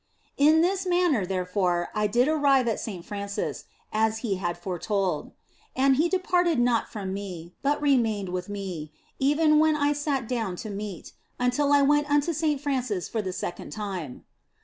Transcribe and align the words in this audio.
In 0.37 0.61
this 0.61 0.87
manner, 0.87 1.27
therefore, 1.27 1.89
I 1.93 2.07
did 2.07 2.27
arrive 2.27 2.67
at 2.67 2.79
Saint 2.79 3.05
Francis, 3.05 3.65
as 3.93 4.17
He 4.25 4.37
had 4.37 4.57
foretold. 4.57 5.31
And 5.75 5.97
He 5.97 6.09
departed 6.09 6.59
not 6.59 6.89
from 6.91 7.13
me, 7.13 7.53
but 7.61 7.79
remained 7.79 8.29
with 8.29 8.49
me, 8.49 8.91
even 9.19 9.59
when 9.59 9.75
I 9.75 9.93
sat 9.93 10.27
down 10.27 10.55
to 10.65 10.71
meat, 10.71 11.13
until 11.39 11.71
I 11.71 11.83
went 11.83 12.09
unto 12.09 12.33
Saint 12.33 12.59
Francis 12.61 13.07
for 13.07 13.21
the 13.21 13.31
second 13.31 13.73
time. 13.73 14.25